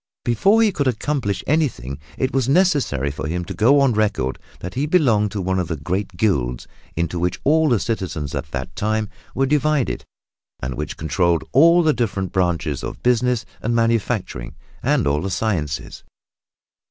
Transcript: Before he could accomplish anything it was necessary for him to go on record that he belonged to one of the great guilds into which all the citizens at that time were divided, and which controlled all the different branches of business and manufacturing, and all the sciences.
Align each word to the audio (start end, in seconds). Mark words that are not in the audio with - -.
Before 0.25 0.63
he 0.63 0.71
could 0.71 0.87
accomplish 0.87 1.43
anything 1.45 1.99
it 2.17 2.33
was 2.33 2.49
necessary 2.49 3.11
for 3.11 3.27
him 3.27 3.45
to 3.45 3.53
go 3.53 3.79
on 3.81 3.93
record 3.93 4.39
that 4.59 4.73
he 4.73 4.87
belonged 4.87 5.29
to 5.33 5.41
one 5.43 5.59
of 5.59 5.67
the 5.67 5.77
great 5.77 6.17
guilds 6.17 6.65
into 6.95 7.19
which 7.19 7.39
all 7.43 7.69
the 7.69 7.79
citizens 7.79 8.33
at 8.33 8.49
that 8.49 8.75
time 8.75 9.09
were 9.35 9.45
divided, 9.45 10.03
and 10.59 10.73
which 10.73 10.97
controlled 10.97 11.43
all 11.51 11.83
the 11.83 11.93
different 11.93 12.31
branches 12.31 12.83
of 12.83 13.03
business 13.03 13.45
and 13.61 13.75
manufacturing, 13.75 14.55
and 14.81 15.05
all 15.05 15.21
the 15.21 15.29
sciences. 15.29 16.03